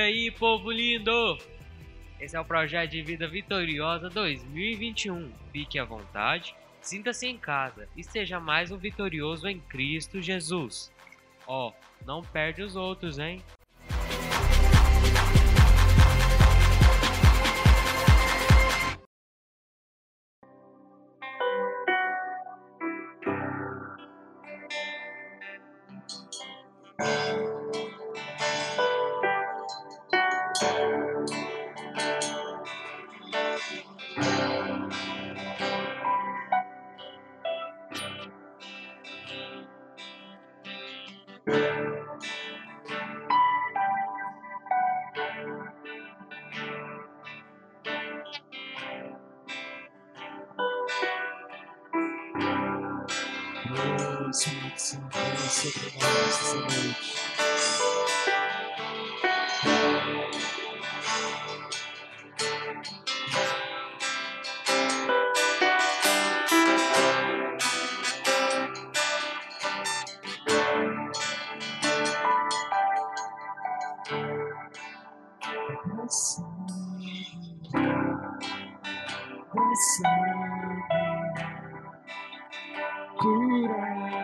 [0.00, 1.38] aí, povo lindo?
[2.18, 5.30] Esse é o Projeto de Vida Vitoriosa 2021.
[5.52, 10.92] Fique à vontade, sinta-se em casa e seja mais um vitorioso em Cristo Jesus.
[11.46, 13.42] Ó, oh, não perde os outros, hein?
[75.70, 76.40] Yes,
[79.54, 80.00] yes,
[83.22, 84.19] yes,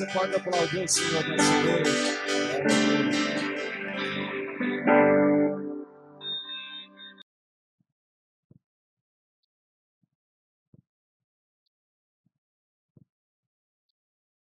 [0.00, 1.90] Você pode aplaudir o Senhor nessa noite.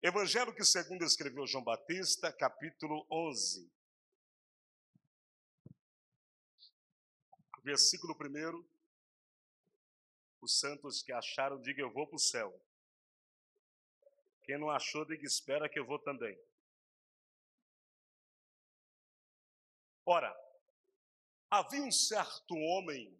[0.02, 3.72] Evangelho que segundo escreveu João Batista, capítulo 11.
[7.64, 8.66] Versículo 1.
[10.42, 12.60] Os santos que acharam, diga eu vou para o céu.
[14.44, 16.38] Quem não achou, diga espera que eu vou também.
[20.06, 20.36] Ora,
[21.50, 23.18] havia um certo homem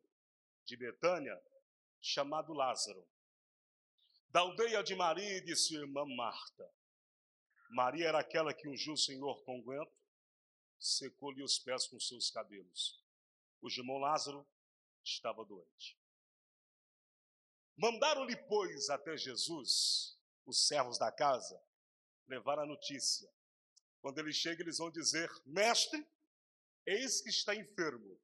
[0.66, 1.42] de Betânia
[2.02, 3.08] chamado Lázaro,
[4.30, 6.70] da aldeia de Maria e de sua irmã Marta.
[7.70, 9.98] Maria era aquela que ungiu o Senhor com guento,
[10.78, 13.02] secou-lhe os pés com seus cabelos.
[13.62, 14.46] O irmão Lázaro
[15.02, 15.98] estava doente.
[17.78, 21.62] Mandaram-lhe, pois, até Jesus, os servos da casa,
[22.28, 23.30] levar a notícia.
[24.02, 26.06] Quando ele chega, eles vão dizer: Mestre,
[26.86, 28.20] eis que está enfermo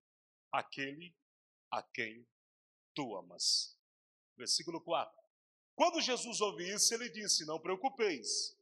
[0.51, 1.15] aquele
[1.71, 2.27] a quem
[2.93, 3.77] tu amas.
[4.35, 5.17] Versículo 4.
[5.75, 8.57] Quando Jesus ouviu isso, ele disse: Não preocupeis,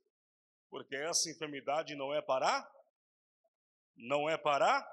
[0.69, 2.69] porque essa enfermidade não é para,
[3.95, 4.85] não é para,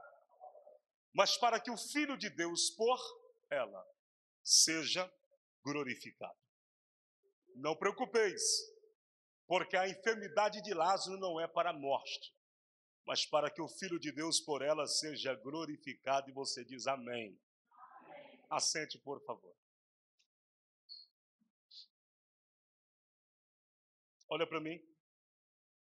[1.12, 2.98] mas para que o Filho de Deus, por
[3.50, 3.86] ela,
[4.42, 5.10] seja
[5.62, 6.43] glorificado.
[7.54, 8.42] Não preocupeis,
[9.46, 12.34] porque a enfermidade de Lázaro não é para a morte,
[13.06, 16.28] mas para que o Filho de Deus por ela seja glorificado.
[16.28, 17.38] E você diz amém.
[18.50, 19.54] Assente, por favor.
[24.28, 24.82] Olha para mim.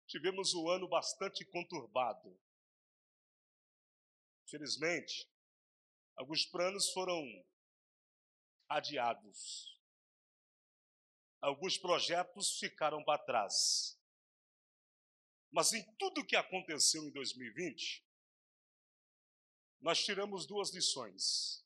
[0.07, 2.39] Tivemos um ano bastante conturbado.
[4.47, 5.29] Felizmente,
[6.15, 7.21] alguns planos foram
[8.67, 9.78] adiados.
[11.41, 13.97] Alguns projetos ficaram para trás.
[15.51, 18.05] Mas em tudo que aconteceu em 2020,
[19.81, 21.65] nós tiramos duas lições.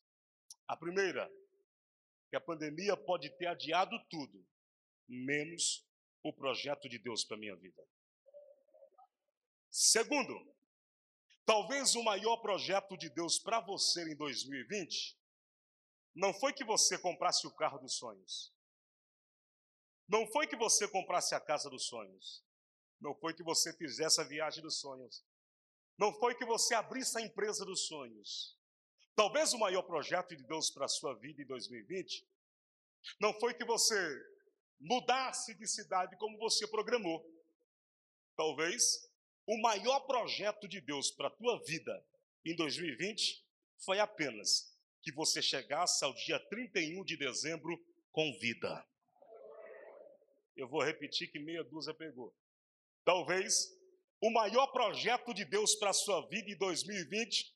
[0.68, 1.30] A primeira,
[2.30, 4.46] que a pandemia pode ter adiado tudo,
[5.08, 5.86] menos
[6.22, 7.84] o projeto de Deus para a minha vida.
[9.70, 10.56] Segundo,
[11.46, 15.18] talvez o maior projeto de Deus para você em 2020
[16.16, 18.53] não foi que você comprasse o carro dos sonhos.
[20.14, 22.46] Não foi que você comprasse a casa dos sonhos.
[23.02, 25.26] Não foi que você fizesse a viagem dos sonhos.
[25.98, 28.56] Não foi que você abrisse a empresa dos sonhos.
[29.16, 32.30] Talvez o maior projeto de Deus para a sua vida em 2020
[33.20, 33.96] não foi que você
[34.80, 37.28] mudasse de cidade como você programou.
[38.36, 39.10] Talvez
[39.48, 42.06] o maior projeto de Deus para a tua vida
[42.46, 43.44] em 2020
[43.84, 48.93] foi apenas que você chegasse ao dia 31 de dezembro com vida.
[50.56, 52.34] Eu vou repetir que meia dúzia pegou.
[53.04, 53.54] Talvez
[54.22, 57.54] o maior projeto de Deus para a sua vida em 2020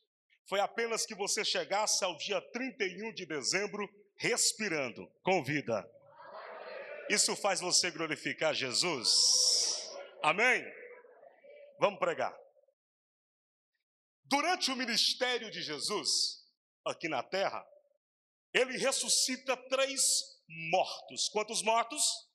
[0.47, 3.87] foi apenas que você chegasse ao dia 31 de dezembro
[4.17, 5.89] respirando com vida.
[7.09, 9.89] Isso faz você glorificar Jesus.
[10.21, 10.63] Amém?
[11.79, 12.37] Vamos pregar.
[14.25, 16.43] Durante o ministério de Jesus,
[16.83, 17.65] aqui na terra,
[18.53, 20.01] ele ressuscita três
[20.69, 21.29] mortos.
[21.29, 22.26] Quantos mortos?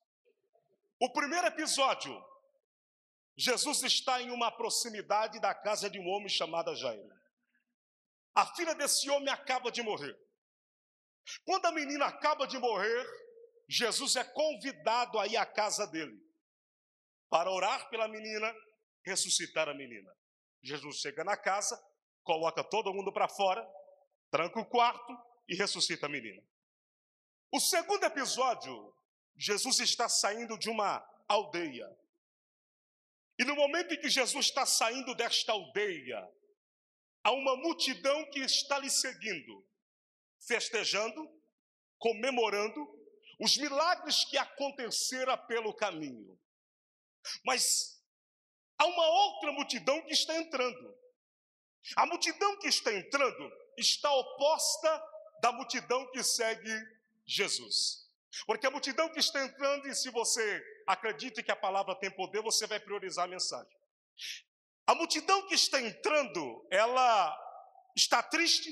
[1.04, 2.24] O primeiro episódio,
[3.36, 7.10] Jesus está em uma proximidade da casa de um homem chamado Jairo.
[8.32, 10.16] A filha desse homem acaba de morrer.
[11.44, 13.04] Quando a menina acaba de morrer,
[13.68, 16.16] Jesus é convidado a ir à casa dele
[17.28, 18.54] para orar pela menina,
[19.04, 20.16] ressuscitar a menina.
[20.62, 21.84] Jesus chega na casa,
[22.22, 23.68] coloca todo mundo para fora,
[24.30, 25.18] tranca o quarto
[25.48, 26.44] e ressuscita a menina.
[27.50, 28.94] O segundo episódio,
[29.36, 31.88] Jesus está saindo de uma aldeia.
[33.38, 36.30] E no momento em que Jesus está saindo desta aldeia,
[37.24, 39.66] há uma multidão que está lhe seguindo,
[40.46, 41.28] festejando,
[41.98, 42.80] comemorando
[43.40, 46.38] os milagres que aconteceram pelo caminho.
[47.44, 48.00] Mas
[48.78, 50.96] há uma outra multidão que está entrando.
[51.96, 55.02] A multidão que está entrando está oposta
[55.40, 56.72] da multidão que segue
[57.26, 58.01] Jesus.
[58.46, 62.42] Porque a multidão que está entrando, e se você acredita que a palavra tem poder,
[62.42, 63.76] você vai priorizar a mensagem.
[64.86, 67.38] A multidão que está entrando, ela
[67.94, 68.70] está triste,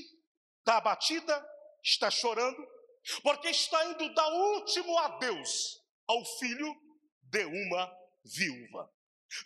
[0.58, 1.46] está abatida,
[1.82, 2.66] está chorando,
[3.22, 6.74] porque está indo dar último adeus ao filho
[7.22, 8.90] de uma viúva.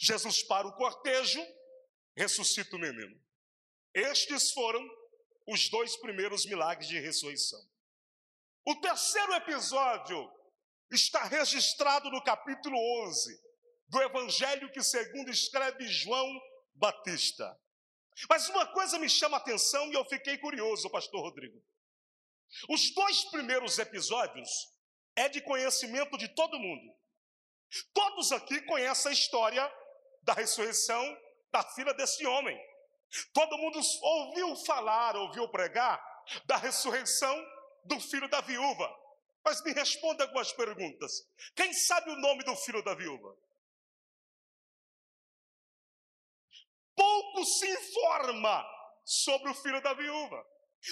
[0.00, 1.44] Jesus para o cortejo,
[2.16, 3.20] ressuscita o menino.
[3.92, 4.82] Estes foram
[5.46, 7.60] os dois primeiros milagres de ressurreição.
[8.66, 10.32] O terceiro episódio
[10.90, 13.38] está registrado no capítulo 11
[13.88, 16.26] do Evangelho que, segundo escreve João
[16.74, 17.60] Batista.
[18.28, 21.62] Mas uma coisa me chama a atenção e eu fiquei curioso, Pastor Rodrigo.
[22.68, 24.48] Os dois primeiros episódios
[25.14, 26.94] é de conhecimento de todo mundo.
[27.92, 29.72] Todos aqui conhecem a história
[30.22, 31.04] da ressurreição
[31.50, 32.58] da filha desse homem.
[33.34, 36.02] Todo mundo ouviu falar, ouviu pregar
[36.46, 37.36] da ressurreição
[37.84, 39.04] do filho da viúva.
[39.44, 41.12] Mas me responda algumas perguntas.
[41.54, 43.36] Quem sabe o nome do filho da viúva?
[46.96, 48.64] Pouco se informa
[49.04, 50.46] sobre o filho da viúva.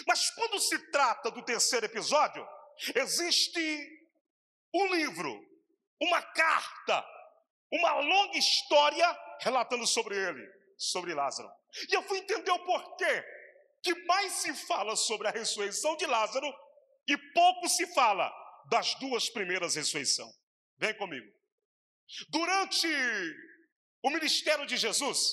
[0.06, 2.46] Mas quando se trata do terceiro episódio,
[2.94, 4.08] existe
[4.74, 5.30] um livro,
[6.00, 7.06] uma carta,
[7.70, 10.46] uma longa história relatando sobre ele,
[10.76, 11.50] sobre Lázaro.
[11.90, 13.24] E eu fui entender o porquê
[13.82, 16.46] que mais se fala sobre a ressurreição de Lázaro
[17.08, 18.32] e pouco se fala
[18.70, 20.34] das duas primeiras ressurreições.
[20.78, 21.26] Vem comigo.
[22.28, 22.88] Durante
[24.02, 25.32] o ministério de Jesus,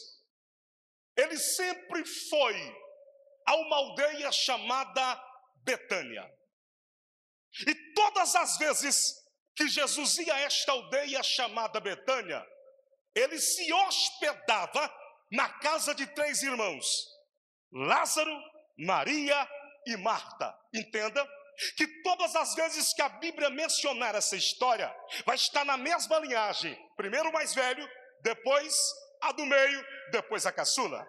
[1.18, 2.56] ele sempre foi
[3.48, 5.22] a uma aldeia chamada
[5.64, 6.24] Betânia.
[7.68, 9.16] E todas as vezes
[9.56, 12.46] que Jesus ia a esta aldeia chamada Betânia,
[13.16, 14.94] ele se hospedava
[15.32, 16.86] na casa de três irmãos:
[17.72, 18.36] Lázaro,
[18.78, 19.50] Maria
[19.86, 20.56] e Marta.
[20.74, 21.28] Entenda
[21.75, 24.94] que todas as vezes que a Bíblia mencionar essa história,
[25.25, 27.88] vai estar na mesma linhagem: primeiro o mais velho,
[28.22, 28.75] depois
[29.22, 31.08] a do meio, depois a caçula.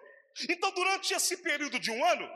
[0.49, 2.29] Então, durante esse período de um ano,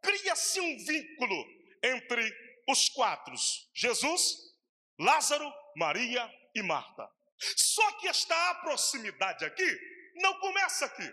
[0.00, 1.44] cria-se um vínculo
[1.82, 2.32] entre
[2.68, 3.34] os quatro:
[3.74, 4.36] Jesus,
[4.98, 7.08] Lázaro, Maria e Marta.
[7.56, 9.78] Só que esta proximidade aqui
[10.16, 11.10] não começa aqui.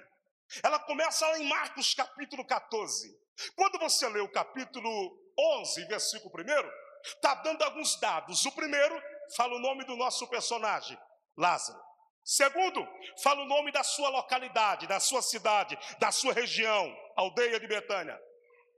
[0.63, 3.17] Ela começa lá em Marcos capítulo 14.
[3.55, 6.45] Quando você lê o capítulo 11, versículo 1,
[7.05, 8.45] está dando alguns dados.
[8.45, 9.01] O primeiro
[9.35, 10.97] fala o nome do nosso personagem,
[11.37, 11.79] Lázaro.
[12.23, 12.87] Segundo,
[13.23, 18.19] fala o nome da sua localidade, da sua cidade, da sua região, aldeia de Betânia.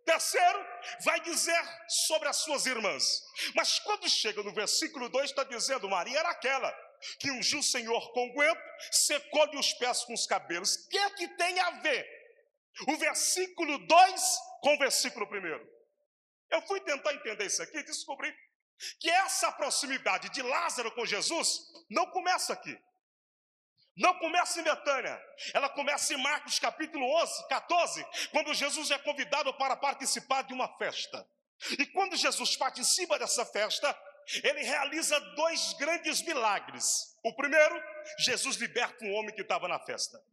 [0.05, 0.65] Terceiro,
[1.03, 3.21] vai dizer sobre as suas irmãs.
[3.55, 6.71] Mas quando chega no versículo 2, está dizendo: Maria era aquela
[7.19, 10.75] que ungiu o Senhor com guento, secou-lhe os pés com os cabelos.
[10.75, 12.07] O que é que tem a ver
[12.87, 15.80] o versículo 2 com o versículo 1?
[16.51, 18.33] Eu fui tentar entender isso aqui e descobri
[18.99, 22.77] que essa proximidade de Lázaro com Jesus não começa aqui.
[23.95, 25.21] Não começa em Betânia,
[25.53, 30.67] ela começa em Marcos capítulo 11, 14, quando Jesus é convidado para participar de uma
[30.77, 31.27] festa.
[31.77, 33.95] E quando Jesus participa dessa festa,
[34.43, 37.17] ele realiza dois grandes milagres.
[37.23, 37.81] O primeiro,
[38.19, 40.23] Jesus liberta um homem que estava na festa.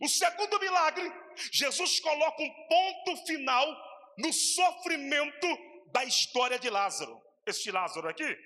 [0.00, 1.12] O segundo milagre,
[1.52, 3.66] Jesus coloca um ponto final
[4.18, 7.20] no sofrimento da história de Lázaro.
[7.46, 8.36] Este Lázaro aqui,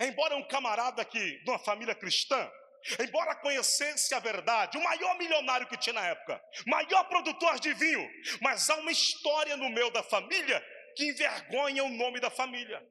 [0.00, 2.50] embora um camarada aqui de uma família cristã,
[2.98, 8.08] embora conhecesse a verdade, o maior milionário que tinha na época, maior produtor de vinho,
[8.40, 10.62] mas há uma história no meio da família
[10.96, 12.86] que envergonha o nome da família.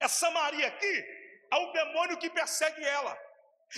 [0.00, 1.04] Essa Maria aqui,
[1.50, 3.16] há um demônio que persegue ela.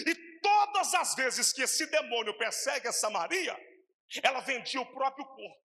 [0.06, 3.58] E todas as vezes que esse demônio persegue essa Maria,
[4.22, 5.60] ela vendia o próprio corpo.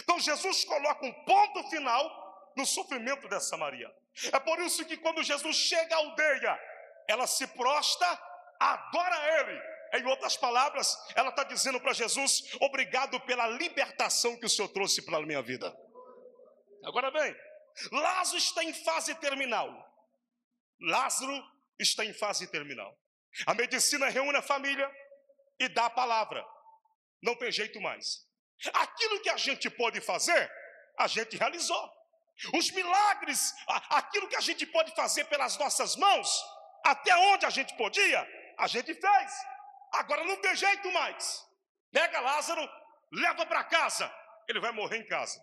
[0.00, 2.25] Então Jesus coloca um ponto final
[2.56, 3.92] no sofrimento dessa Maria.
[4.32, 6.60] É por isso que quando Jesus chega à aldeia,
[7.06, 8.06] ela se prostra
[8.58, 14.48] adora Ele Em outras palavras, ela está dizendo para Jesus: obrigado pela libertação que o
[14.48, 15.74] Senhor trouxe para a minha vida.
[16.84, 17.34] Agora bem,
[17.92, 19.68] Lázaro está em fase terminal.
[20.80, 21.44] Lázaro
[21.78, 22.98] está em fase terminal.
[23.46, 24.90] A medicina reúne a família
[25.58, 26.44] e dá a palavra.
[27.22, 28.26] Não tem jeito mais.
[28.72, 30.50] Aquilo que a gente pode fazer,
[30.98, 31.95] a gente realizou.
[32.54, 33.54] Os milagres,
[33.90, 36.28] aquilo que a gente pode fazer pelas nossas mãos,
[36.84, 38.26] até onde a gente podia,
[38.58, 39.32] a gente fez.
[39.92, 41.44] Agora não tem jeito mais.
[41.90, 42.68] Pega Lázaro,
[43.12, 44.12] leva para casa.
[44.48, 45.42] Ele vai morrer em casa.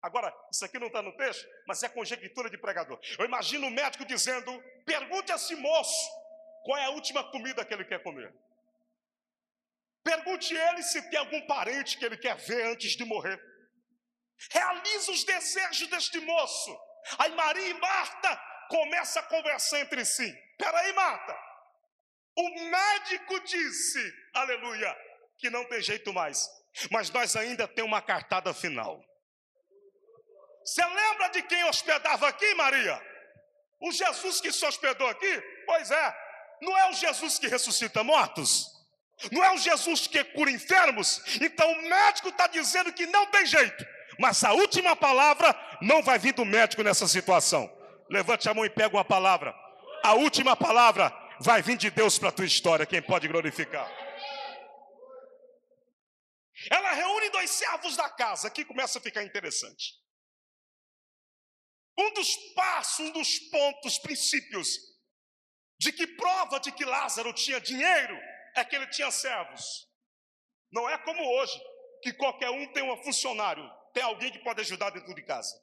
[0.00, 3.00] Agora, isso aqui não está no texto, mas é conjectura de pregador.
[3.18, 6.10] Eu imagino o médico dizendo: pergunte a esse moço
[6.62, 8.32] qual é a última comida que ele quer comer.
[10.04, 13.38] Pergunte ele se tem algum parente que ele quer ver antes de morrer.
[14.50, 16.78] Realiza os desejos deste moço.
[17.18, 20.32] Aí Maria e Marta começam a conversar entre si.
[20.58, 21.36] Peraí, Marta.
[22.36, 24.96] O médico disse, aleluia,
[25.38, 26.48] que não tem jeito mais.
[26.90, 29.02] Mas nós ainda temos uma cartada final.
[30.64, 33.02] Você lembra de quem hospedava aqui, Maria?
[33.80, 35.42] O Jesus que se hospedou aqui?
[35.66, 36.16] Pois é,
[36.60, 38.66] não é o Jesus que ressuscita mortos?
[39.32, 41.22] Não é o Jesus que cura enfermos?
[41.40, 43.84] Então o médico está dizendo que não tem jeito,
[44.18, 47.70] mas a última palavra não vai vir do médico nessa situação.
[48.10, 49.54] Levante a mão e pega uma palavra.
[50.02, 52.86] A última palavra vai vir de Deus para a tua história.
[52.86, 53.88] Quem pode glorificar?
[56.70, 59.94] Ela reúne dois servos da casa, aqui começa a ficar interessante.
[61.96, 64.78] Um dos passos, um dos pontos, princípios,
[65.78, 68.18] de que prova de que Lázaro tinha dinheiro
[68.56, 69.88] é que ele tinha servos.
[70.72, 71.60] Não é como hoje,
[72.02, 73.68] que qualquer um tem um funcionário,
[73.98, 75.60] tem alguém que pode ajudar dentro de casa.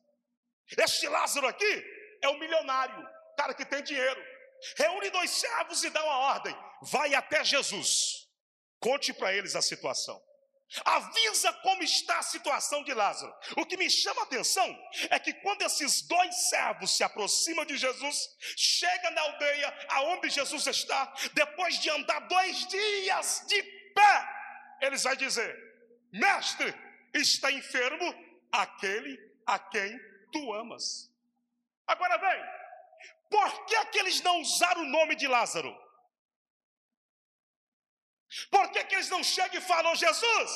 [0.78, 1.74] Este Lázaro aqui
[2.22, 3.02] é o milionário,
[3.38, 4.22] cara que tem dinheiro.
[4.76, 8.28] Reúne dois servos e dá uma ordem: vai até Jesus,
[8.78, 10.22] conte para eles a situação.
[10.84, 13.34] Avisa como está a situação de Lázaro.
[13.56, 14.68] O que me chama a atenção
[15.10, 20.68] é que quando esses dois servos se aproximam de Jesus, chega na aldeia aonde Jesus
[20.68, 24.30] está, depois de andar dois dias de pé,
[24.82, 25.56] eles vão dizer:
[26.12, 26.76] Mestre,
[27.14, 28.25] está enfermo
[28.62, 29.98] aquele a quem
[30.32, 31.12] tu amas.
[31.88, 32.44] Agora vem,
[33.30, 35.76] por que, que eles não usaram o nome de Lázaro?
[38.50, 40.52] Por que, que eles não chegam e falam, Jesus,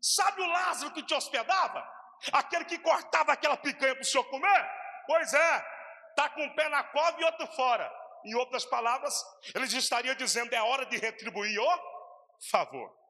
[0.00, 1.86] sabe o Lázaro que te hospedava?
[2.32, 4.70] Aquele que cortava aquela picanha para o senhor comer?
[5.06, 5.66] Pois é,
[6.10, 7.90] está com um pé na cova e outro fora.
[8.24, 9.14] Em outras palavras,
[9.54, 11.78] eles estariam dizendo: é hora de retribuir o
[12.50, 13.01] favor.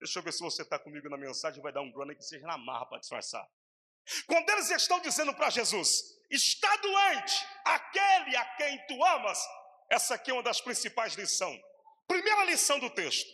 [0.00, 2.46] Deixa eu ver se você está comigo na mensagem, vai dar um drone que seja
[2.46, 3.46] na marra para disfarçar.
[4.26, 5.88] Quando eles estão dizendo para Jesus:
[6.30, 9.38] está doente aquele a quem tu amas,
[9.90, 11.60] essa aqui é uma das principais lições.
[12.06, 13.28] Primeira lição do texto: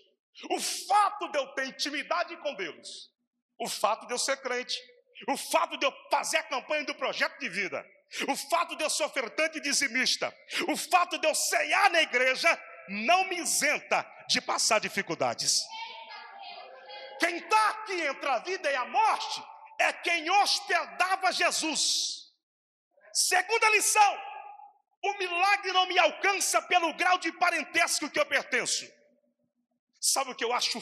[0.50, 3.10] o fato de eu ter intimidade com Deus,
[3.58, 4.78] o fato de eu ser crente,
[5.28, 7.84] o fato de eu fazer a campanha do projeto de vida,
[8.28, 10.34] o fato de eu ser ofertante e dizimista,
[10.68, 12.48] o fato de eu ceiar na igreja,
[12.88, 15.62] não me isenta de passar dificuldades.
[17.20, 19.44] Quem está aqui entre a vida e a morte
[19.78, 22.32] é quem hospedava Jesus.
[23.12, 24.18] Segunda lição:
[25.02, 28.86] o milagre não me alcança pelo grau de parentesco que eu pertenço.
[30.00, 30.80] Sabe o que eu acho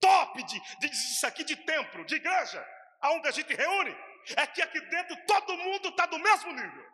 [0.00, 2.66] top de, de isso aqui de templo, de igreja,
[3.00, 3.96] aonde a gente reúne?
[4.36, 6.84] É que aqui dentro todo mundo está do mesmo nível.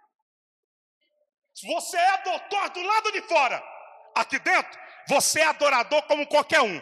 [1.64, 3.62] Você é doutor do lado de fora,
[4.14, 6.80] aqui dentro você é adorador como qualquer um.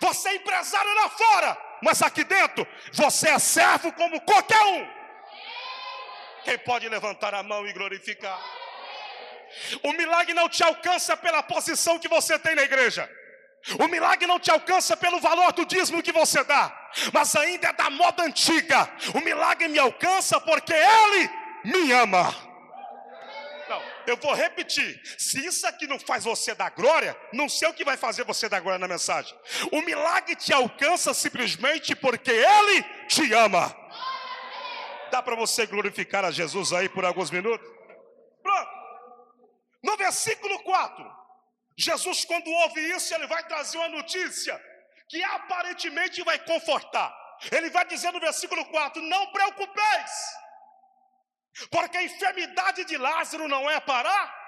[0.00, 4.98] Você é empresário lá fora, mas aqui dentro você é servo como qualquer um.
[6.44, 8.38] Quem pode levantar a mão e glorificar?
[9.82, 13.08] O milagre não te alcança pela posição que você tem na igreja.
[13.78, 17.72] O milagre não te alcança pelo valor do dízimo que você dá, mas ainda é
[17.72, 18.88] da moda antiga.
[19.14, 21.30] O milagre me alcança porque Ele
[21.64, 22.47] me ama.
[24.08, 25.00] Eu vou repetir.
[25.18, 28.48] Se isso aqui não faz você dar glória, não sei o que vai fazer você
[28.48, 29.38] dar glória na mensagem.
[29.70, 33.74] O milagre te alcança simplesmente porque Ele te ama.
[35.10, 37.66] Dá para você glorificar a Jesus aí por alguns minutos?
[38.42, 38.70] Pronto.
[39.82, 41.04] No versículo 4,
[41.76, 44.58] Jesus, quando ouve isso, ele vai trazer uma notícia
[45.08, 47.14] que aparentemente vai confortar.
[47.52, 50.10] Ele vai dizer no versículo 4: Não preocupeis,
[51.70, 54.38] porque a enfermidade de Lázaro não é para.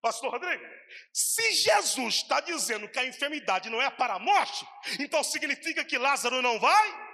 [0.00, 0.64] Pastor Rodrigo,
[1.12, 4.66] se Jesus está dizendo que a enfermidade não é para a morte,
[4.98, 7.12] então significa que Lázaro não vai?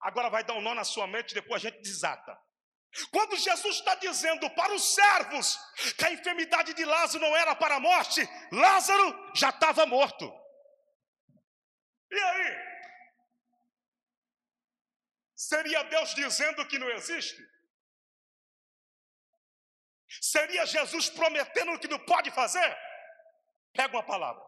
[0.00, 2.36] Agora vai dar um nó na sua mente, depois a gente desata.
[3.12, 5.56] Quando Jesus está dizendo para os servos
[5.96, 10.24] que a enfermidade de Lázaro não era para a morte, Lázaro já estava morto.
[12.10, 12.56] E aí?
[15.40, 17.42] Seria Deus dizendo que não existe?
[20.20, 22.76] Seria Jesus prometendo que não pode fazer?
[23.72, 24.42] Pega uma palavra.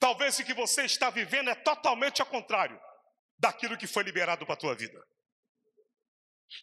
[0.00, 2.80] Talvez o que você está vivendo é totalmente ao contrário
[3.38, 5.00] daquilo que foi liberado para a tua vida.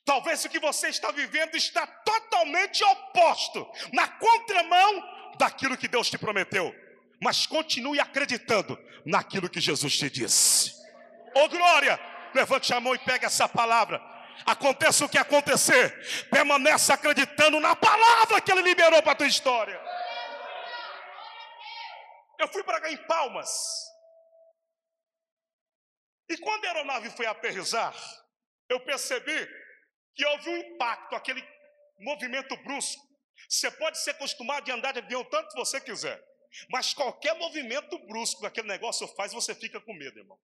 [0.04, 6.18] Talvez o que você está vivendo está totalmente oposto, na contramão daquilo que Deus te
[6.18, 6.76] prometeu.
[7.22, 10.74] Mas continue acreditando naquilo que Jesus te disse.
[11.34, 12.11] Ô oh, glória!
[12.34, 14.02] Levante a mão e pegue essa palavra.
[14.46, 19.80] Aconteça o que acontecer, permanece acreditando na palavra que Ele liberou para a tua história.
[22.40, 23.50] Eu fui para em Palmas.
[26.30, 27.94] E quando a aeronave foi aterrizar,
[28.70, 29.48] eu percebi
[30.16, 31.46] que houve um impacto, aquele
[32.00, 33.02] movimento brusco.
[33.50, 36.22] Você pode ser acostumado de andar de avião tanto que você quiser,
[36.70, 40.40] mas qualquer movimento brusco que aquele negócio faz, você fica com medo, irmão.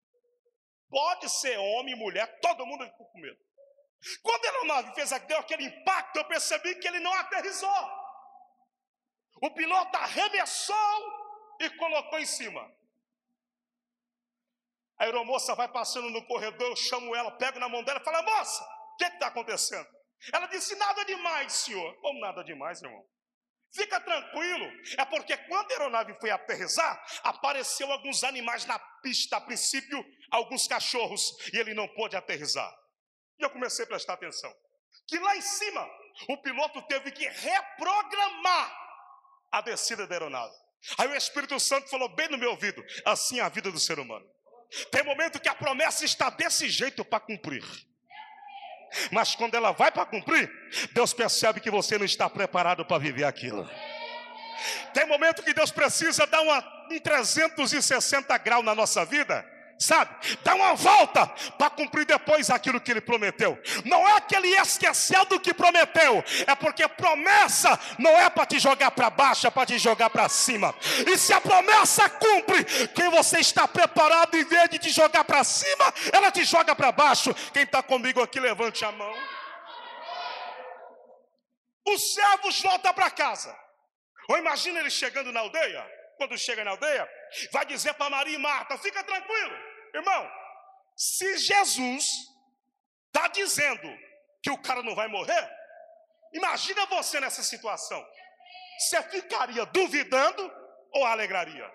[0.89, 3.39] Pode ser homem, mulher, todo mundo fica com medo.
[4.21, 7.69] Quando a aeronave fez deu aquele impacto, eu percebi que ele não aterrizou.
[9.41, 12.61] O piloto arremessou e colocou em cima.
[14.97, 18.23] A aeromoça vai passando no corredor, eu chamo ela, pego na mão dela e falo,
[18.23, 19.87] moça, o que está acontecendo?
[20.33, 21.95] Ela disse, nada demais, senhor.
[22.01, 23.07] Como nada demais, irmão?
[23.73, 29.41] Fica tranquilo, é porque quando a aeronave foi aterrissar, apareceu alguns animais na pista, a
[29.41, 32.73] princípio, alguns cachorros, e ele não pôde aterrissar.
[33.39, 34.53] E eu comecei a prestar atenção.
[35.07, 35.87] Que lá em cima,
[36.29, 38.75] o piloto teve que reprogramar
[39.51, 40.53] a descida da aeronave.
[40.97, 43.99] Aí o Espírito Santo falou bem no meu ouvido: assim é a vida do ser
[43.99, 44.25] humano.
[44.91, 47.63] Tem momento que a promessa está desse jeito para cumprir.
[49.11, 50.51] Mas quando ela vai para cumprir,
[50.93, 53.69] Deus percebe que você não está preparado para viver aquilo.
[54.93, 60.37] Tem momento que Deus precisa dar uma, um 360 graus na nossa vida sabe?
[60.43, 63.57] Dá uma volta para cumprir depois aquilo que ele prometeu.
[63.85, 68.59] Não é que ele esqueceu do que prometeu, é porque promessa não é para te
[68.59, 70.73] jogar para baixo, é para te jogar para cima.
[71.05, 72.63] E se a promessa cumpre,
[72.95, 76.91] quem você está preparado em vez de te jogar para cima, ela te joga para
[76.91, 77.33] baixo.
[77.53, 79.13] Quem está comigo aqui, levante a mão.
[81.87, 83.55] Os servos voltam para casa.
[84.27, 85.96] Ou imagina ele chegando na aldeia.
[86.17, 87.09] Quando chega na aldeia,
[87.51, 89.55] vai dizer para Maria e Marta: fica tranquilo,
[89.93, 90.31] irmão.
[90.95, 92.05] Se Jesus
[93.07, 93.87] está dizendo
[94.41, 95.49] que o cara não vai morrer,
[96.33, 98.03] imagina você nessa situação.
[98.79, 100.51] Você ficaria duvidando
[100.91, 101.71] ou alegraria?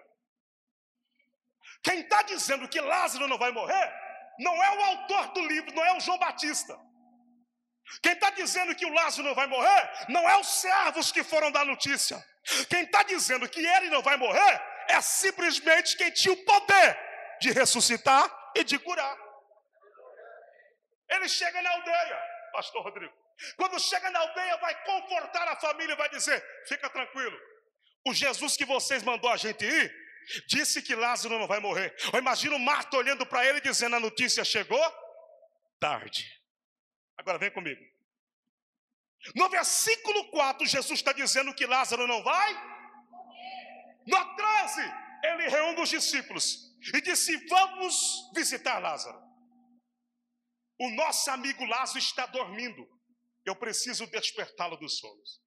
[1.82, 3.92] Quem está dizendo que Lázaro não vai morrer,
[4.38, 6.78] não é o autor do livro, não é o João Batista.
[8.00, 11.50] Quem está dizendo que o Lázaro não vai morrer, não é os servos que foram
[11.50, 12.22] dar notícia.
[12.68, 16.98] Quem está dizendo que ele não vai morrer, é simplesmente quem tinha o poder
[17.40, 19.16] de ressuscitar e de curar.
[21.10, 23.12] Ele chega na aldeia, Pastor Rodrigo.
[23.56, 27.38] Quando chega na aldeia, vai confortar a família, vai dizer: fica tranquilo.
[28.06, 29.94] O Jesus que vocês mandou a gente ir,
[30.48, 31.94] disse que Lázaro não vai morrer.
[32.12, 34.82] Eu imagino Marta olhando para ele dizendo: a notícia chegou
[35.78, 36.41] tarde.
[37.16, 37.80] Agora vem comigo.
[39.34, 42.72] No versículo 4, Jesus está dizendo que Lázaro não vai
[44.06, 44.80] no 13,
[45.24, 46.56] ele reúne os discípulos
[46.92, 47.94] e disse: Vamos
[48.34, 49.20] visitar Lázaro.
[50.80, 52.84] O nosso amigo Lázaro está dormindo.
[53.44, 55.40] Eu preciso despertá-lo dos sonhos.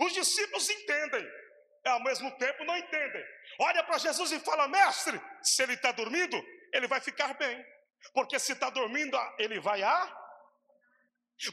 [0.00, 1.26] Os discípulos entendem,
[1.86, 3.24] ao mesmo tempo não entendem.
[3.60, 6.42] Olha para Jesus e fala: Mestre, se ele está dormindo,
[6.72, 7.62] ele vai ficar bem.
[8.14, 10.19] Porque se está dormindo, ele vai a.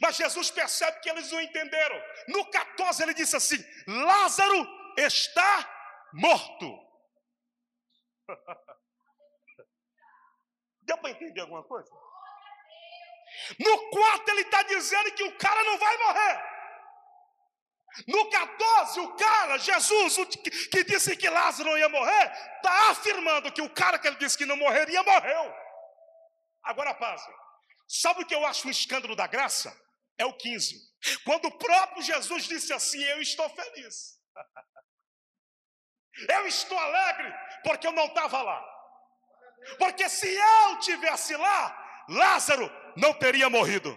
[0.01, 2.01] Mas Jesus percebe que eles não entenderam.
[2.27, 5.69] No 14 ele disse assim: Lázaro está
[6.13, 6.85] morto.
[10.81, 11.89] Deu para entender alguma coisa?
[13.59, 16.57] No quarto ele está dizendo que o cara não vai morrer.
[18.07, 20.17] No 14, o cara, Jesus,
[20.71, 24.37] que disse que Lázaro não ia morrer, está afirmando que o cara que ele disse
[24.37, 25.53] que não morreria, morreu.
[26.63, 27.25] Agora, paz.
[27.87, 29.75] Sabe o que eu acho um escândalo da graça?
[30.17, 30.75] É o 15.
[31.23, 34.17] Quando o próprio Jesus disse assim: Eu estou feliz.
[36.29, 37.31] Eu estou alegre
[37.63, 38.59] porque eu não estava lá.
[39.77, 43.95] Porque se eu tivesse lá, Lázaro não teria morrido.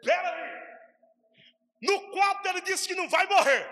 [0.00, 0.62] Espera aí.
[1.82, 3.68] No 4 ele disse que não vai morrer.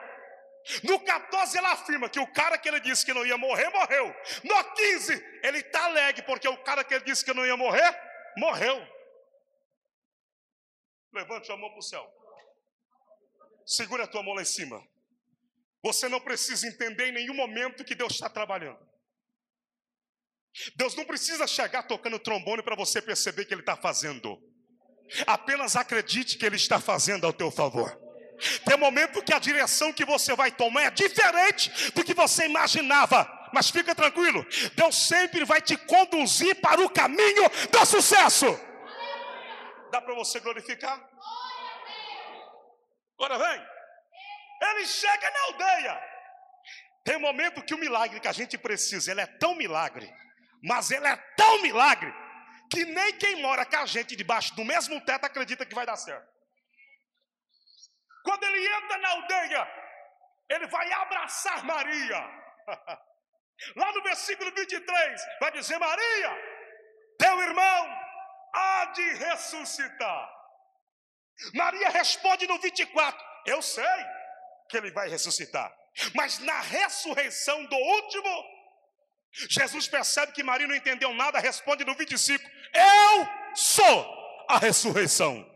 [0.84, 4.14] No 14 ele afirma que o cara que ele disse que não ia morrer, morreu.
[4.44, 7.98] No 15 ele está alegre porque o cara que ele disse que não ia morrer,
[8.36, 8.99] morreu.
[11.12, 12.06] Levante a mão para o céu.
[13.66, 14.82] Segura a tua mão lá em cima.
[15.82, 18.78] Você não precisa entender em nenhum momento que Deus está trabalhando.
[20.76, 24.38] Deus não precisa chegar tocando trombone para você perceber que Ele está fazendo.
[25.26, 27.98] Apenas acredite que Ele está fazendo ao teu favor.
[28.64, 33.38] Tem momento que a direção que você vai tomar é diferente do que você imaginava.
[33.52, 34.46] Mas fica tranquilo,
[34.76, 38.46] Deus sempre vai te conduzir para o caminho do sucesso.
[39.90, 40.98] Dá para você glorificar?
[43.18, 43.66] Agora vem.
[44.62, 46.10] Ele chega na aldeia.
[47.04, 50.12] Tem um momento que o milagre que a gente precisa, ele é tão milagre,
[50.62, 52.12] mas ele é tão milagre,
[52.70, 55.96] que nem quem mora com a gente debaixo do mesmo teto acredita que vai dar
[55.96, 56.28] certo.
[58.22, 59.68] Quando ele entra na aldeia,
[60.50, 62.18] ele vai abraçar Maria.
[63.76, 66.38] Lá no versículo 23, vai dizer: Maria,
[67.18, 67.99] teu irmão
[68.52, 70.28] há de ressuscitar.
[71.54, 73.84] Maria responde no 24: Eu sei
[74.68, 75.74] que ele vai ressuscitar.
[76.14, 78.44] Mas na ressurreição do último,
[79.48, 85.46] Jesus percebe que Maria não entendeu nada, responde no 25: Eu sou a ressurreição,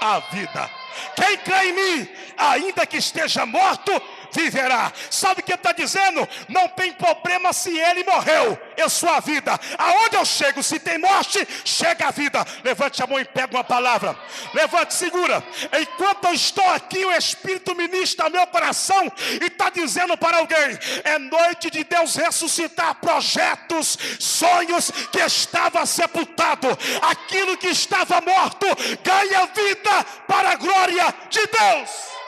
[0.00, 0.70] a vida.
[1.14, 3.92] Quem crê em mim, ainda que esteja morto,
[4.32, 4.92] viverá.
[5.10, 6.28] Sabe o que está dizendo?
[6.48, 9.58] Não tem problema se ele morreu, eu sou a vida.
[9.78, 12.44] Aonde eu chego, se tem morte, chega a vida.
[12.64, 14.16] Levante a mão e pega uma palavra.
[14.54, 15.42] Levante, segura.
[15.80, 21.18] Enquanto eu estou aqui, o Espírito ministra meu coração e está dizendo para alguém: é
[21.18, 26.68] noite de Deus ressuscitar projetos, sonhos que estava sepultado,
[27.02, 28.66] aquilo que estava morto
[29.02, 32.19] ganha vida para a glória de Deus.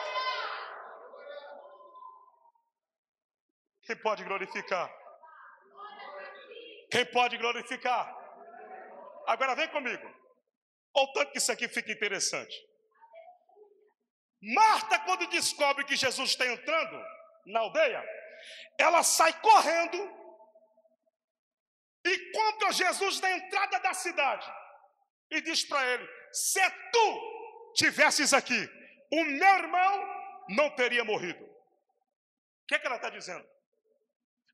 [3.83, 4.91] Quem pode glorificar?
[6.91, 8.05] Quem pode glorificar?
[9.27, 10.07] Agora vem comigo.
[10.95, 12.55] Olha o tanto que isso aqui fica interessante.
[14.43, 17.03] Marta, quando descobre que Jesus está entrando
[17.47, 18.05] na aldeia,
[18.79, 19.99] ela sai correndo
[22.05, 24.53] e conta Jesus na entrada da cidade
[25.31, 26.61] e diz para ele: Se
[26.93, 28.69] tu tivesses aqui,
[29.13, 31.45] o meu irmão não teria morrido.
[31.45, 33.47] O que, é que ela está dizendo?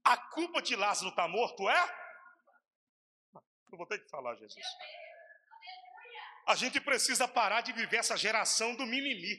[0.09, 1.83] A culpa de Lázaro estar tá morto é?
[3.71, 4.64] Eu vou ter que falar, Jesus.
[6.47, 9.38] A gente precisa parar de viver essa geração do mimimi.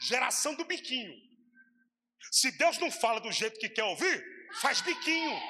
[0.00, 1.14] Geração do biquinho.
[2.32, 4.16] Se Deus não fala do jeito que quer ouvir,
[4.60, 5.40] faz biquinho.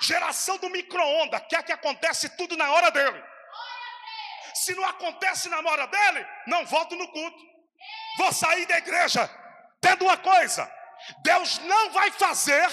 [0.00, 3.22] Geração do micro-ondas, quer que acontece tudo na hora dele.
[4.54, 7.44] Se não acontece na hora dele, não volto no culto.
[8.16, 9.28] Vou sair da igreja.
[9.78, 10.72] Tendo uma coisa,
[11.22, 12.68] Deus não vai fazer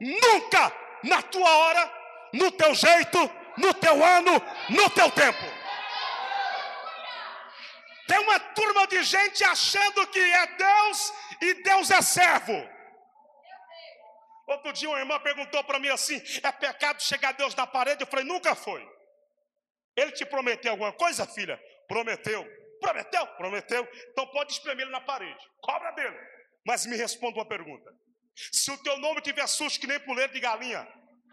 [0.00, 1.92] nunca na tua hora,
[2.32, 3.18] no teu jeito,
[3.56, 4.32] no teu ano,
[4.70, 5.44] no teu tempo.
[8.06, 12.74] Tem uma turma de gente achando que é Deus e Deus é servo.
[14.46, 18.02] Outro dia uma irmã perguntou para mim assim: é pecado chegar Deus na parede?
[18.02, 18.86] Eu falei: nunca foi.
[19.96, 21.58] Ele te prometeu alguma coisa, filha?
[21.88, 22.44] Prometeu.
[22.80, 23.26] Prometeu?
[23.38, 23.88] Prometeu.
[24.10, 25.50] Então pode espremer ele na parede.
[25.60, 26.33] Cobra dele.
[26.66, 27.92] Mas me responda uma pergunta:
[28.52, 30.86] se o teu nome tiver susto que nem puleiro de galinha,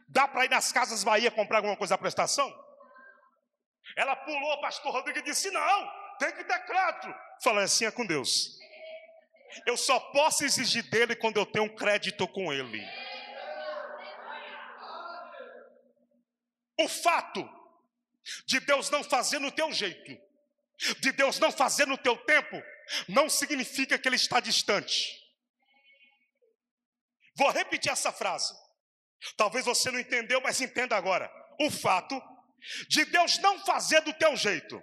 [0.07, 2.51] dá para ir nas casas Bahia comprar alguma coisa à prestação?
[3.95, 7.13] Ela pulou, pastor Rodrigo, e disse: Não, tem que ter crédito.
[7.43, 8.59] Falei assim: é com Deus.
[9.65, 12.81] Eu só posso exigir dele quando eu tenho um crédito com ele.
[16.79, 17.47] O fato
[18.45, 20.17] de Deus não fazer no teu jeito,
[20.99, 22.61] de Deus não fazer no teu tempo,
[23.07, 25.20] não significa que Ele está distante.
[27.35, 28.53] Vou repetir essa frase.
[29.37, 31.31] Talvez você não entendeu, mas entenda agora.
[31.59, 32.21] O fato
[32.87, 34.81] de Deus não fazer do teu jeito,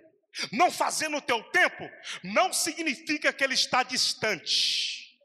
[0.52, 1.88] não fazer no teu tempo,
[2.22, 5.18] não significa que Ele está distante.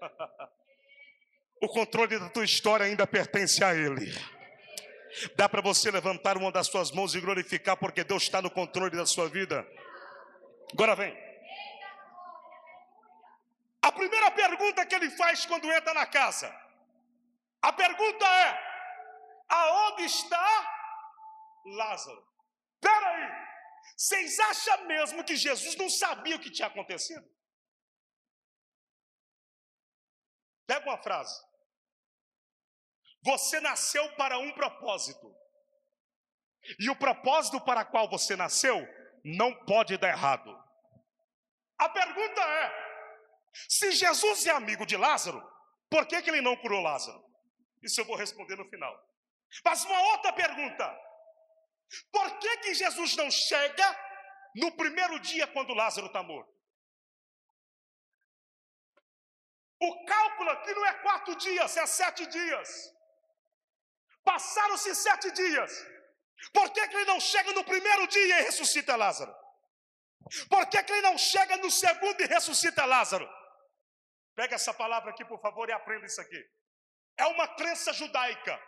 [1.60, 4.12] o controle da tua história ainda pertence a Ele.
[5.36, 8.96] Dá para você levantar uma das suas mãos e glorificar, porque Deus está no controle
[8.96, 9.66] da sua vida.
[10.72, 11.29] Agora vem.
[13.90, 16.48] A primeira pergunta que ele faz quando entra na casa,
[17.60, 18.48] a pergunta é:
[19.48, 20.48] aonde está
[21.66, 22.24] Lázaro?
[22.80, 23.28] Peraí,
[23.96, 27.28] vocês acham mesmo que Jesus não sabia o que tinha acontecido?
[30.68, 31.36] Pega uma frase.
[33.24, 35.34] Você nasceu para um propósito.
[36.78, 38.76] E o propósito para qual você nasceu
[39.24, 40.48] não pode dar errado.
[41.76, 42.89] A pergunta é:
[43.68, 45.42] se Jesus é amigo de Lázaro,
[45.88, 47.22] por que, que ele não curou Lázaro?
[47.82, 48.94] Isso eu vou responder no final.
[49.64, 50.98] Mas uma outra pergunta:
[52.12, 54.10] por que, que Jesus não chega
[54.54, 56.50] no primeiro dia quando Lázaro está morto.
[59.82, 62.68] O cálculo aqui não é quatro dias, é sete dias.
[64.24, 65.72] Passaram-se sete dias.
[66.52, 69.34] Por que, que ele não chega no primeiro dia e ressuscita Lázaro?
[70.48, 73.28] Por que, que ele não chega no segundo e ressuscita Lázaro?
[74.40, 76.42] Pega essa palavra aqui, por favor, e aprenda isso aqui.
[77.18, 78.58] É uma crença judaica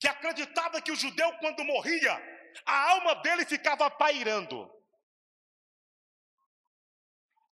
[0.00, 2.12] que acreditava que o judeu, quando morria,
[2.66, 4.68] a alma dele ficava pairando.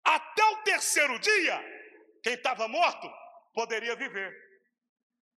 [0.03, 1.63] Até o terceiro dia,
[2.21, 3.09] quem estava morto
[3.53, 4.35] poderia viver.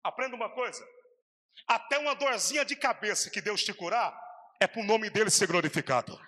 [0.03, 0.85] Aprenda uma coisa:
[1.69, 4.13] até uma dorzinha de cabeça que Deus te curar,
[4.59, 6.21] é para o nome dele ser glorificado.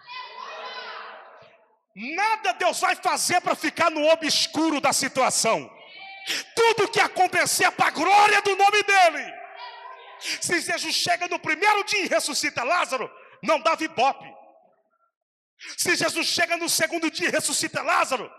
[1.97, 5.80] Nada Deus vai fazer para ficar no obscuro da situação.
[6.55, 9.41] Tudo que acontecer é para a glória do nome dele.
[10.41, 13.11] Se Jesus chega no primeiro dia e ressuscita Lázaro,
[13.43, 14.31] não dava ibope.
[15.77, 18.31] Se Jesus chega no segundo dia e ressuscita Lázaro,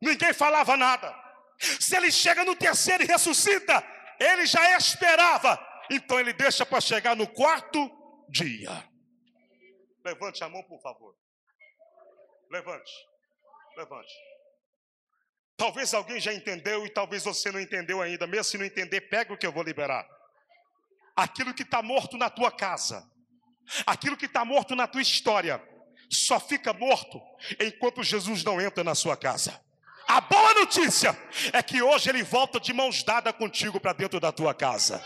[0.00, 1.14] ninguém falava nada.
[1.58, 3.84] Se ele chega no terceiro e ressuscita,
[4.18, 5.58] ele já esperava.
[5.90, 7.90] Então ele deixa para chegar no quarto
[8.28, 8.88] dia.
[10.04, 11.14] Levante a mão, por favor.
[12.50, 12.92] Levante.
[13.76, 14.12] Levante.
[15.58, 18.28] Talvez alguém já entendeu e talvez você não entendeu ainda.
[18.28, 20.06] Mesmo se não entender, pega o que eu vou liberar.
[21.16, 23.04] Aquilo que está morto na tua casa,
[23.84, 25.60] aquilo que está morto na tua história,
[26.08, 27.20] só fica morto
[27.58, 29.60] enquanto Jesus não entra na sua casa.
[30.06, 31.18] A boa notícia
[31.52, 35.04] é que hoje ele volta de mãos dadas contigo para dentro da tua casa.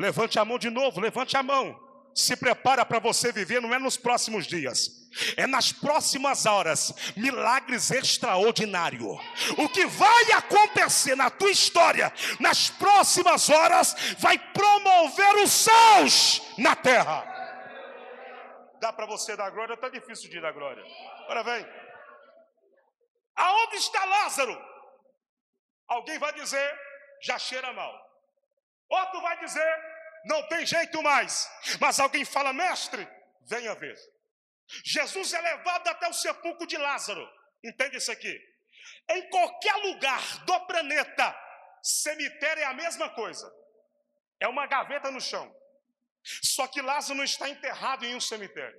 [0.00, 1.78] Levante a mão de novo, levante a mão.
[2.14, 5.05] Se prepara para você viver, não é nos próximos dias,
[5.36, 6.92] é nas próximas horas.
[7.16, 9.20] Milagres extraordinários.
[9.58, 16.74] O que vai acontecer na tua história, nas próximas horas, vai promover os céus na
[16.76, 17.24] terra.
[18.80, 19.74] Dá para você dar glória?
[19.74, 20.84] Está difícil de dar glória.
[21.24, 21.66] Agora vem.
[23.36, 24.56] Aonde está Lázaro?
[25.88, 26.80] Alguém vai dizer,
[27.22, 27.92] já cheira mal.
[28.88, 29.76] Outro vai dizer,
[30.24, 31.48] não tem jeito mais.
[31.80, 33.06] Mas alguém fala, mestre,
[33.42, 33.96] venha ver.
[34.84, 37.26] Jesus é levado até o sepulcro de Lázaro.
[37.64, 38.38] Entende isso aqui?
[39.08, 41.36] Em qualquer lugar do planeta,
[41.82, 43.50] cemitério é a mesma coisa.
[44.40, 45.54] É uma gaveta no chão.
[46.42, 48.78] Só que Lázaro não está enterrado em um cemitério.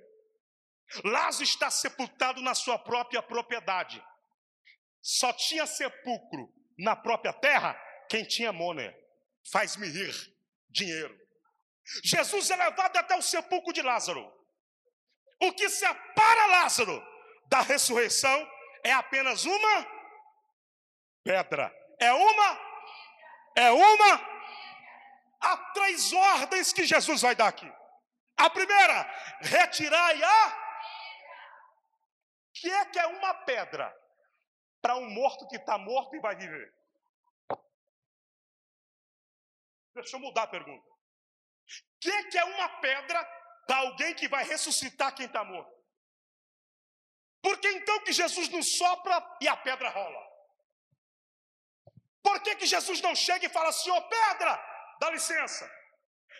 [1.04, 4.02] Lázaro está sepultado na sua própria propriedade.
[5.00, 7.74] Só tinha sepulcro na própria terra
[8.08, 8.90] quem tinha money.
[9.50, 10.14] Faz-me rir,
[10.68, 11.16] dinheiro.
[12.04, 14.37] Jesus é levado até o sepulcro de Lázaro.
[15.40, 17.02] O que separa Lázaro
[17.46, 18.50] da ressurreição
[18.84, 19.86] é apenas uma
[21.24, 21.72] pedra.
[22.00, 22.60] É uma?
[23.56, 24.38] É uma?
[25.40, 27.70] Há três ordens que Jesus vai dar aqui.
[28.36, 29.02] A primeira,
[29.40, 30.68] retirai a.
[32.54, 33.94] Que é que é uma pedra?
[34.80, 36.74] para um morto que está morto e vai viver?
[39.94, 40.88] Deixa eu mudar a pergunta.
[40.88, 43.22] O que, que é uma pedra
[43.68, 45.70] para alguém que vai ressuscitar quem está morto?
[47.42, 50.22] Por que então que Jesus não sopra e a pedra rola?
[52.22, 54.52] Por que, que Jesus não chega e fala assim, ô oh, pedra,
[55.00, 55.70] dá licença?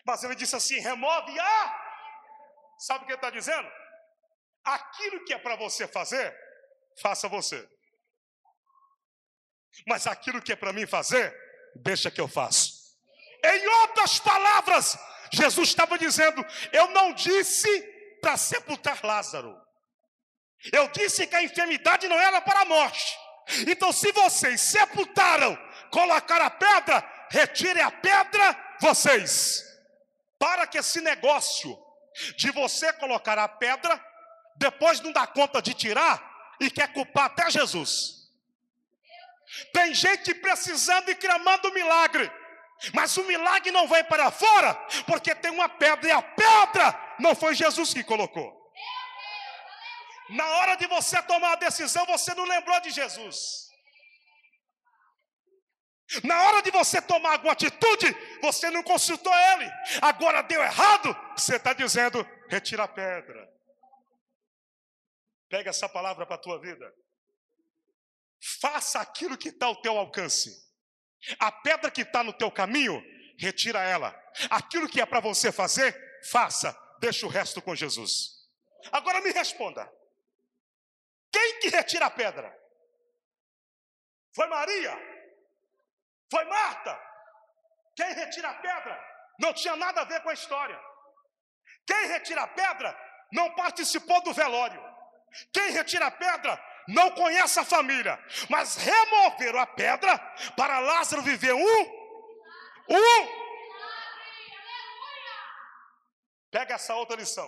[0.06, 1.84] Mas ele disse assim: remove a.
[2.78, 3.70] Sabe o que ele está dizendo?
[4.64, 6.34] Aquilo que é para você fazer,
[7.02, 7.68] faça você.
[9.86, 11.34] Mas aquilo que é para mim fazer,
[11.76, 12.96] deixa que eu faço.
[13.44, 14.98] Em outras palavras,
[15.32, 17.68] Jesus estava dizendo: Eu não disse
[18.20, 19.56] para sepultar Lázaro.
[20.72, 23.16] Eu disse que a enfermidade não era para a morte.
[23.66, 25.56] Então, se vocês sepultaram,
[25.90, 29.62] colocaram a pedra, retire a pedra, vocês.
[30.38, 31.78] Para que esse negócio
[32.36, 34.04] de você colocar a pedra,
[34.56, 36.22] depois não dá conta de tirar
[36.60, 38.18] e quer culpar até Jesus.
[39.72, 42.30] Tem gente precisando e clamando milagre.
[42.94, 44.74] Mas o milagre não vai para fora,
[45.06, 48.56] porque tem uma pedra, e a pedra não foi Jesus que colocou.
[50.30, 53.68] Na hora de você tomar a decisão, você não lembrou de Jesus.
[56.24, 58.06] Na hora de você tomar alguma atitude,
[58.40, 59.70] você não consultou ele.
[60.00, 63.48] Agora deu errado, você está dizendo: retira a pedra.
[65.48, 66.94] Pega essa palavra para a tua vida.
[68.60, 70.67] Faça aquilo que está ao teu alcance.
[71.38, 73.02] A pedra que está no teu caminho,
[73.38, 74.14] retira ela.
[74.50, 75.96] Aquilo que é para você fazer,
[76.30, 76.76] faça.
[76.98, 78.48] Deixa o resto com Jesus.
[78.92, 79.90] Agora me responda:
[81.30, 82.56] quem que retira a pedra?
[84.34, 84.96] Foi Maria?
[86.30, 87.00] Foi Marta?
[87.96, 89.08] Quem retira a pedra
[89.38, 90.78] não tinha nada a ver com a história.
[91.86, 92.96] Quem retira a pedra
[93.32, 94.82] não participou do velório.
[95.52, 96.56] Quem retira a pedra
[96.88, 98.18] não conhece a família,
[98.48, 100.18] mas removeram a pedra
[100.56, 101.80] para Lázaro viver um,
[102.88, 103.28] um.
[106.50, 107.46] Pega essa outra lição.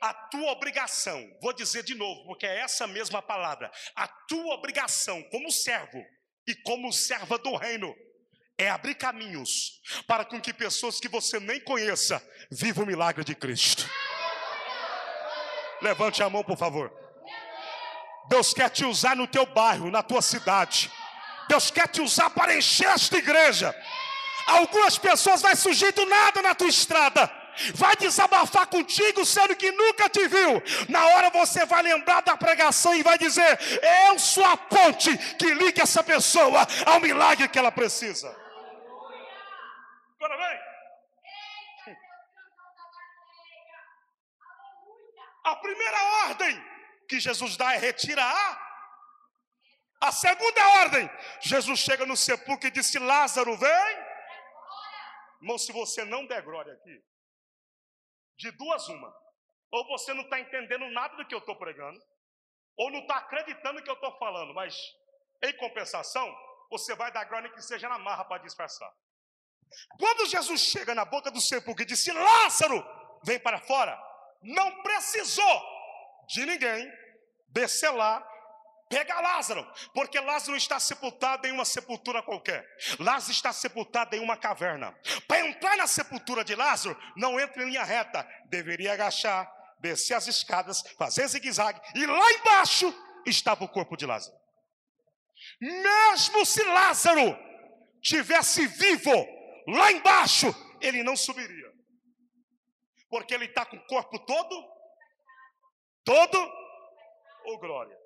[0.00, 3.70] A tua obrigação, vou dizer de novo, porque é essa mesma palavra.
[3.94, 6.02] A tua obrigação como servo
[6.46, 7.94] e como serva do reino
[8.56, 13.34] é abrir caminhos para com que pessoas que você nem conheça vivam o milagre de
[13.34, 13.88] Cristo.
[15.82, 17.01] Levante a mão, por favor.
[18.28, 20.90] Deus quer te usar no teu bairro, na tua cidade.
[21.48, 23.74] Deus quer te usar para encher esta igreja.
[24.46, 27.30] Algumas pessoas vai surgir do nada na tua estrada.
[27.74, 30.62] Vai desabafar contigo, sendo que nunca te viu.
[30.88, 33.58] Na hora você vai lembrar da pregação e vai dizer:
[34.08, 38.34] Eu sou a ponte que liga essa pessoa ao milagre que ela precisa.
[40.16, 40.60] Agora vem.
[45.44, 46.71] A primeira ordem
[47.12, 48.72] que Jesus dá é retira a.
[50.00, 51.10] A segunda ordem,
[51.42, 53.96] Jesus chega no sepulcro e disse: Lázaro, vem.
[55.42, 57.04] Irmão, se você não der glória aqui,
[58.38, 59.14] de duas uma,
[59.70, 62.00] ou você não está entendendo nada do que eu estou pregando,
[62.76, 64.74] ou não está acreditando no que eu estou falando, mas
[65.42, 66.26] em compensação,
[66.70, 68.90] você vai dar glória que seja na marra para disfarçar.
[69.98, 72.82] Quando Jesus chega na boca do sepulcro e disse: Lázaro,
[73.22, 74.00] vem para fora,
[74.40, 75.62] não precisou
[76.28, 77.01] de ninguém
[77.52, 78.26] descer lá,
[78.88, 82.66] pegar Lázaro, porque Lázaro está sepultado em uma sepultura qualquer.
[82.98, 84.94] Lázaro está sepultado em uma caverna.
[85.26, 89.50] Para entrar na sepultura de Lázaro, não entra em linha reta, deveria agachar,
[89.80, 92.92] descer as escadas, fazer zigue-zague, e lá embaixo
[93.26, 94.36] estava o corpo de Lázaro.
[95.60, 97.36] Mesmo se Lázaro
[98.00, 99.26] tivesse vivo
[99.68, 101.62] lá embaixo, ele não subiria
[103.12, 104.56] porque ele está com o corpo todo,
[106.02, 106.52] todo,
[107.44, 107.96] ou glória.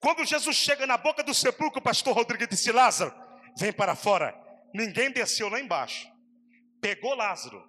[0.00, 3.14] Quando Jesus chega na boca do sepulcro, o pastor Rodrigo disse: Lázaro,
[3.58, 4.34] vem para fora.
[4.74, 6.06] Ninguém desceu lá embaixo.
[6.80, 7.62] Pegou Lázaro,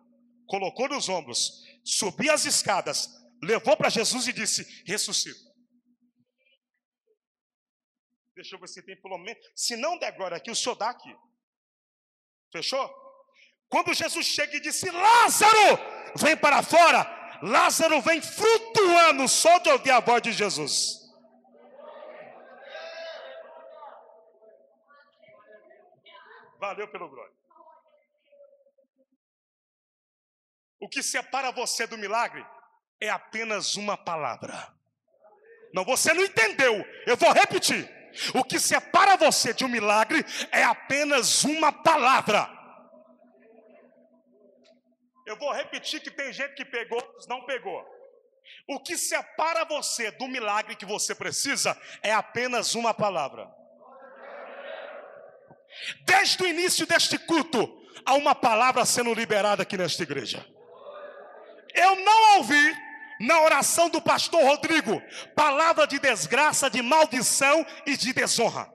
[0.48, 3.08] colocou nos ombros, subiu as escadas,
[3.42, 5.48] levou para Jesus e disse: ressuscita.
[8.36, 9.40] Deixa eu ver se tem pelo menos.
[9.56, 11.16] Se não der glória aqui, o senhor dá aqui.
[12.52, 12.88] Fechou?
[13.70, 15.80] Quando Jesus chega e disse: Lázaro,
[16.16, 17.04] vem para fora,
[17.42, 21.08] Lázaro vem flutuando só de ouvir a voz de Jesus.
[26.60, 27.36] Valeu pelo glória.
[30.80, 32.46] O que separa você do milagre
[33.00, 34.74] é apenas uma palavra.
[35.74, 36.86] Não, você não entendeu.
[37.06, 37.90] Eu vou repetir.
[38.34, 42.57] O que separa você de um milagre é apenas uma palavra.
[45.28, 47.86] Eu vou repetir que tem gente que pegou, não pegou.
[48.66, 53.46] O que separa você do milagre que você precisa é apenas uma palavra.
[56.06, 57.70] Desde o início deste culto,
[58.06, 60.46] há uma palavra sendo liberada aqui nesta igreja.
[61.76, 62.74] Eu não ouvi
[63.20, 65.02] na oração do pastor Rodrigo
[65.36, 68.72] palavra de desgraça, de maldição e de desonra.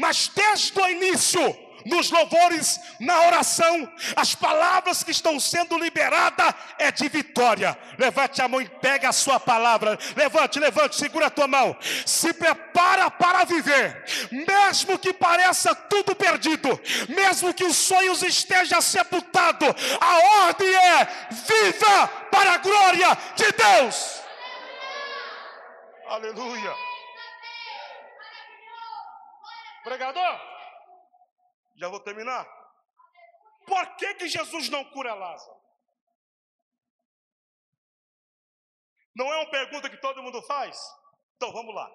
[0.00, 1.40] Mas desde o início,
[1.84, 7.76] nos louvores, na oração, as palavras que estão sendo liberadas é de vitória.
[7.98, 9.98] Levante a mão e pega a sua palavra.
[10.16, 11.76] Levante, levante, segura a tua mão.
[12.06, 19.68] Se prepara para viver, mesmo que pareça tudo perdido, mesmo que os sonhos estejam sepultados,
[20.00, 24.22] a ordem é: viva para a glória de Deus.
[26.08, 26.74] Aleluia.
[29.82, 30.51] Pregador.
[31.74, 32.44] Já vou terminar.
[33.66, 35.60] Por que, que Jesus não cura Lázaro?
[39.14, 40.76] Não é uma pergunta que todo mundo faz?
[41.36, 41.90] Então vamos lá.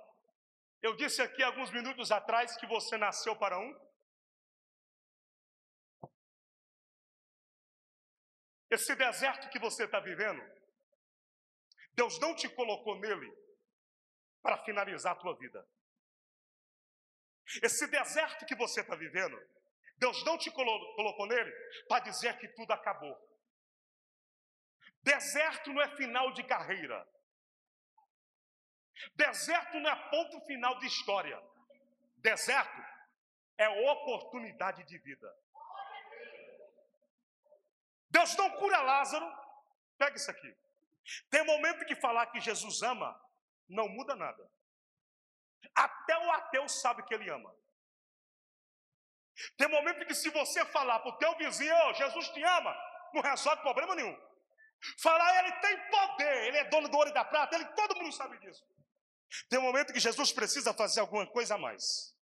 [0.82, 3.88] Eu disse aqui alguns minutos atrás que você nasceu para um.
[8.70, 10.42] Esse deserto que você está vivendo,
[11.94, 13.32] Deus não te colocou nele
[14.42, 15.68] para finalizar a tua vida.
[17.64, 19.38] Esse deserto que você está vivendo,
[19.98, 21.52] Deus não te colocou nele
[21.88, 23.16] para dizer que tudo acabou.
[25.02, 27.08] Deserto não é final de carreira.
[29.16, 31.42] Deserto não é ponto final de história.
[32.18, 32.82] Deserto
[33.58, 35.34] é oportunidade de vida.
[38.10, 39.26] Deus não cura Lázaro.
[39.98, 40.56] Pega isso aqui.
[41.30, 43.20] Tem momento que falar que Jesus ama
[43.68, 44.52] não muda nada.
[45.74, 47.56] Até o ateu sabe que ele ama.
[49.58, 52.76] Tem momento que se você falar para o teu vizinho, oh, Jesus te ama,
[53.14, 54.18] não resolve problema nenhum.
[55.00, 58.12] Falar, ele tem poder, ele é dono do ouro e da prata, ele, todo mundo
[58.14, 58.64] sabe disso.
[59.50, 62.16] Tem momento que Jesus precisa fazer alguma coisa a mais.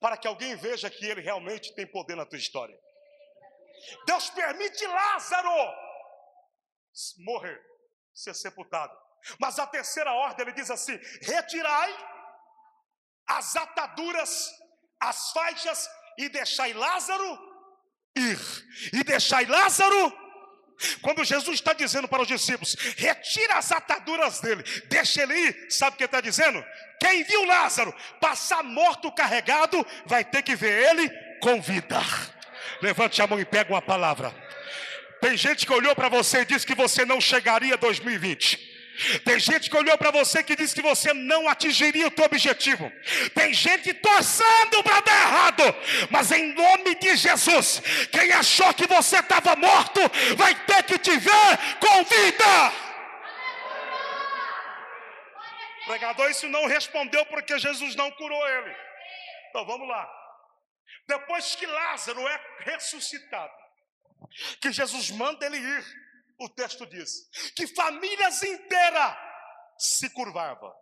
[0.00, 2.78] Para que alguém veja que ele realmente tem poder na tua história.
[4.06, 5.50] Deus permite Lázaro
[7.18, 7.60] morrer,
[8.12, 8.96] ser sepultado.
[9.40, 11.96] Mas a terceira ordem ele diz assim: retirai
[13.26, 14.50] as ataduras,
[15.00, 17.38] as faixas e deixai Lázaro
[18.16, 18.38] ir.
[18.92, 20.28] E deixai Lázaro
[21.02, 25.94] quando Jesus está dizendo para os discípulos: retira as ataduras dele, deixa ele ir, sabe
[25.94, 26.64] o que está dizendo?
[27.00, 32.00] Quem viu Lázaro passar morto carregado, vai ter que ver ele com vida.
[32.82, 34.34] Levante a mão e pega uma palavra.
[35.20, 38.67] Tem gente que olhou para você e disse que você não chegaria a 2020.
[39.24, 42.90] Tem gente que olhou para você que disse que você não atingiria o teu objetivo.
[43.34, 45.62] Tem gente torcendo para dar errado.
[46.10, 47.80] Mas em nome de Jesus,
[48.10, 50.00] quem achou que você estava morto,
[50.36, 52.72] vai ter que te ver com vida.
[55.82, 58.74] O pregador isso não respondeu porque Jesus não curou ele.
[59.48, 60.08] Então vamos lá.
[61.06, 63.52] Depois que Lázaro é ressuscitado,
[64.60, 66.07] que Jesus manda ele ir
[66.38, 69.16] o texto diz que famílias inteiras
[69.76, 70.72] se curvavam.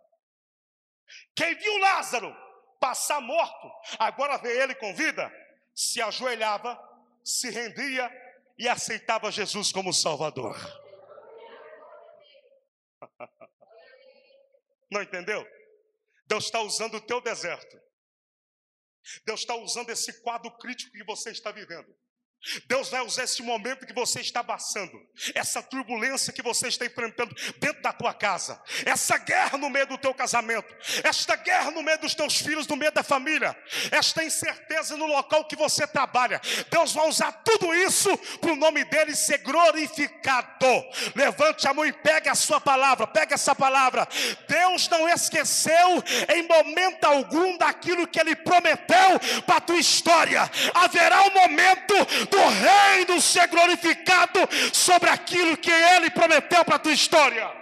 [1.35, 2.35] Quem viu Lázaro
[2.79, 5.31] passar morto, agora vê ele com vida,
[5.73, 6.79] se ajoelhava,
[7.23, 8.11] se rendia
[8.57, 10.55] e aceitava Jesus como Salvador.
[14.91, 15.45] Não entendeu?
[16.25, 17.81] Deus está usando o teu deserto.
[19.25, 21.95] Deus está usando esse quadro crítico que você está vivendo
[22.67, 24.91] Deus vai usar esse momento que você está passando,
[25.33, 29.97] essa turbulência que você está enfrentando dentro da tua casa, essa guerra no meio do
[29.97, 30.73] teu casamento,
[31.03, 33.57] esta guerra no meio dos teus filhos, no meio da família,
[33.91, 36.39] esta incerteza no local que você trabalha.
[36.69, 40.47] Deus vai usar tudo isso para o nome dele ser glorificado.
[41.15, 44.07] Levante a mão e pegue a sua palavra, pega essa palavra.
[44.47, 50.49] Deus não esqueceu em momento algum daquilo que ele prometeu para a tua história.
[50.73, 54.39] Haverá um momento do reino ser glorificado
[54.73, 57.56] sobre aquilo que ele prometeu para a tua história.